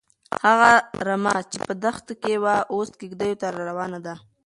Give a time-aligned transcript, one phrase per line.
[0.43, 0.71] هغه
[1.07, 4.15] رمه چې په دښته کې وه، اوس کيږديو ته راروانه ده.